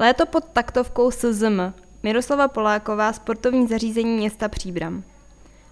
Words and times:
Léto 0.00 0.26
pod 0.26 0.44
taktovkou 0.44 1.10
SZM 1.10 1.72
Miroslava 2.02 2.48
Poláková, 2.48 3.12
sportovní 3.12 3.66
zařízení 3.66 4.16
města 4.16 4.48
Příbram. 4.48 5.02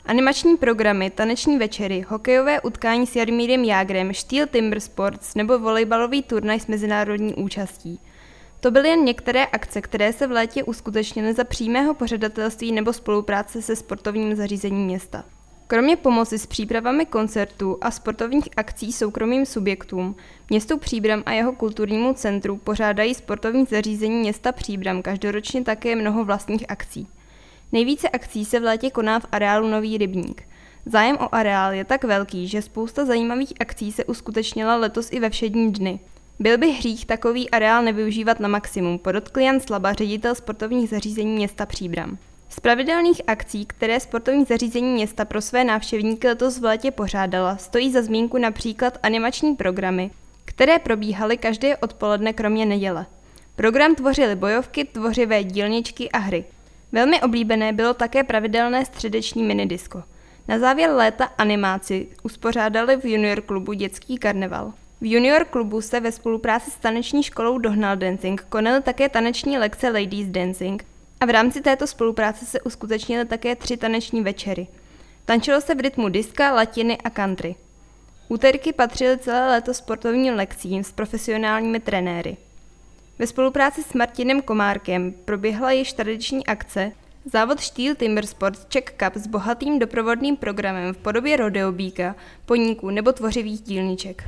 Animační 0.07 0.57
programy, 0.57 1.11
taneční 1.11 1.59
večery, 1.59 2.05
hokejové 2.09 2.61
utkání 2.61 3.07
s 3.07 3.17
Jarmírem 3.17 3.65
Jágrem, 3.65 4.15
Steel 4.15 4.47
Timber 4.47 4.81
Sports 4.81 5.35
nebo 5.35 5.59
volejbalový 5.59 6.23
turnaj 6.23 6.61
s 6.61 6.67
mezinárodní 6.67 7.35
účastí. 7.35 8.01
To 8.61 8.71
byly 8.71 8.89
jen 8.89 9.05
některé 9.05 9.47
akce, 9.47 9.81
které 9.81 10.13
se 10.13 10.27
v 10.27 10.31
létě 10.31 10.65
uskutečnily 10.65 11.35
za 11.35 11.45
přímého 11.45 11.95
pořadatelství 11.95 12.73
nebo 12.73 12.93
spolupráce 12.93 13.63
se 13.63 13.77
sportovním 13.77 14.37
zařízením 14.37 14.85
města. 14.85 15.25
Kromě 15.71 15.97
pomoci 15.97 16.39
s 16.39 16.47
přípravami 16.47 17.07
koncertů 17.07 17.79
a 17.81 17.91
sportovních 17.91 18.49
akcí 18.57 18.93
soukromým 18.93 19.47
subjektům, 19.47 20.17
městu 20.51 20.79
Příbram 20.79 21.23
a 21.27 21.33
jeho 21.33 21.53
kulturnímu 21.53 22.13
centru 22.15 22.57
pořádají 22.57 23.15
sportovní 23.15 23.65
zařízení 23.65 24.21
města 24.21 24.53
Příbram 24.53 25.03
každoročně 25.03 25.65
také 25.65 25.97
mnoho 25.97 26.25
vlastních 26.25 26.71
akcí. 26.71 27.09
Nejvíce 27.73 28.09
akcí 28.09 28.45
se 28.45 28.61
v 28.61 28.63
létě 28.63 28.91
koná 28.91 29.21
v 29.21 29.27
areálu 29.33 29.69
Nový 29.69 29.99
rybník. 29.99 30.43
Zájem 30.87 31.17
o 31.17 31.35
areál 31.35 31.73
je 31.73 31.85
tak 31.85 32.05
velký, 32.05 32.49
že 32.49 32.63
spousta 32.63 33.05
zajímavých 33.05 33.53
akcí 33.61 33.93
se 33.93 34.05
uskutečnila 34.05 34.77
letos 34.77 35.09
i 35.13 35.21
ve 35.21 35.31
všední 35.31 35.73
dny. 35.73 36.01
Byl 36.39 36.59
by 36.59 36.71
hřích 36.71 37.07
takový 37.07 37.51
areál 37.51 37.83
nevyužívat 37.83 38.41
na 38.41 38.49
maximum, 38.49 38.99
podotkl 38.99 39.41
Jan 39.41 39.61
Slaba, 39.61 39.93
ředitel 39.93 40.35
sportovních 40.35 40.89
zařízení 40.89 41.35
města 41.35 41.67
Příbram. 41.67 42.19
Z 42.49 42.61
pravidelných 42.61 43.23
akcí, 43.27 43.67
které 43.67 44.01
sportovní 44.01 44.45
zařízení 44.45 44.93
města 44.93 45.25
pro 45.25 45.41
své 45.41 45.65
návštěvníky 45.65 46.29
letos 46.29 46.59
v 46.59 46.65
létě 46.65 46.91
pořádala, 46.91 47.57
stojí 47.57 47.93
za 47.93 48.03
zmínku 48.03 48.39
například 48.39 48.99
animační 49.03 49.57
programy, 49.57 50.11
které 50.45 50.79
probíhaly 50.79 51.37
každé 51.37 51.77
odpoledne 51.77 52.33
kromě 52.33 52.67
neděle. 52.67 53.07
Program 53.57 53.95
tvořily 53.95 54.37
bojovky, 54.37 54.85
tvořivé 54.85 55.45
dílničky 55.45 56.11
a 56.11 56.19
hry. 56.19 56.45
Velmi 56.93 57.23
oblíbené 57.23 57.73
bylo 57.73 57.95
také 57.95 58.25
pravidelné 58.25 58.85
středeční 58.85 59.43
minidisko. 59.43 60.03
Na 60.49 60.59
závěr 60.59 60.91
léta 60.91 61.25
animáci 61.25 62.07
uspořádali 62.23 62.97
v 62.97 63.05
junior 63.05 63.41
klubu 63.41 63.73
dětský 63.73 64.19
karneval. 64.19 64.73
V 65.01 65.13
junior 65.13 65.45
klubu 65.45 65.81
se 65.81 66.01
ve 66.01 66.13
spolupráci 66.13 66.71
s 66.71 66.77
taneční 66.77 67.23
školou 67.23 67.59
Dohnal 67.59 67.97
Dancing 67.97 68.47
konaly 68.49 68.83
také 68.83 69.09
taneční 69.09 69.59
lekce 69.59 69.89
Ladies 69.89 70.29
Dancing 70.29 70.85
a 71.21 71.27
v 71.27 71.31
rámci 71.31 71.61
této 71.61 71.87
spolupráce 71.87 72.47
se 72.47 72.61
uskutečnily 72.61 73.25
také 73.25 73.57
tři 73.57 73.77
taneční 73.77 74.23
večery. 74.23 74.67
Tančilo 75.25 75.61
se 75.61 75.75
v 75.75 75.81
rytmu 75.81 76.09
diska, 76.09 76.55
latiny 76.55 76.99
a 76.99 77.11
country. 77.11 77.55
Úterky 78.29 78.73
patřily 78.73 79.19
celé 79.19 79.49
léto 79.49 79.75
sportovním 79.75 80.35
lekcím 80.35 80.85
s 80.85 80.93
profesionálními 80.93 81.81
trenéry. 81.81 82.37
Ve 83.19 83.27
spolupráci 83.27 83.83
s 83.83 83.93
Martinem 83.93 84.43
Komárkem 84.43 85.13
proběhla 85.25 85.71
již 85.73 85.93
tradiční 85.93 86.47
akce 86.47 86.93
Závod 87.25 87.61
Steel 87.61 87.95
Timber 87.95 88.27
Sports 88.27 88.67
Czech 88.69 88.85
Cup 88.85 89.15
s 89.15 89.27
bohatým 89.27 89.79
doprovodným 89.79 90.37
programem 90.37 90.95
v 90.95 90.97
podobě 90.97 91.37
rodeobíka, 91.37 92.15
poníků 92.47 92.91
nebo 92.91 93.13
tvořivých 93.13 93.61
dílniček. 93.61 94.25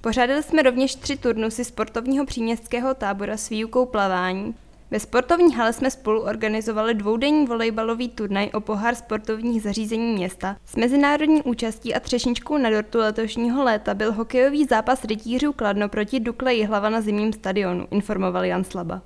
Pořádali 0.00 0.42
jsme 0.42 0.62
rovněž 0.62 0.94
tři 0.94 1.16
turnusy 1.16 1.64
sportovního 1.64 2.26
příměstského 2.26 2.94
tábora 2.94 3.36
s 3.36 3.48
výukou 3.48 3.86
plavání. 3.86 4.54
Ve 4.90 5.00
sportovní 5.00 5.54
hale 5.54 5.72
jsme 5.72 5.90
spolu 5.90 6.20
organizovali 6.20 6.94
dvoudenní 6.94 7.46
volejbalový 7.46 8.08
turnaj 8.08 8.50
o 8.54 8.60
pohár 8.60 8.94
sportovních 8.94 9.62
zařízení 9.62 10.14
města. 10.14 10.56
S 10.64 10.76
mezinárodní 10.76 11.42
účastí 11.42 11.94
a 11.94 12.00
třešničkou 12.00 12.58
na 12.58 12.70
dortu 12.70 12.98
letošního 12.98 13.64
léta 13.64 13.94
byl 13.94 14.12
hokejový 14.12 14.64
zápas 14.64 15.04
rytířů 15.04 15.52
Kladno 15.52 15.88
proti 15.88 16.20
Dukle 16.20 16.54
Jihlava 16.54 16.90
na 16.90 17.00
zimním 17.00 17.32
stadionu, 17.32 17.86
informoval 17.90 18.44
Jan 18.44 18.64
Slaba. 18.64 19.02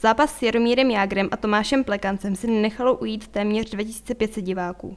Zápas 0.00 0.38
s 0.38 0.42
Jaromírem 0.42 0.90
Jágrem 0.90 1.28
a 1.30 1.36
Tomášem 1.36 1.84
Plekancem 1.84 2.36
si 2.36 2.46
nechalo 2.50 2.96
ujít 2.96 3.28
téměř 3.28 3.70
2500 3.70 4.44
diváků. 4.44 4.96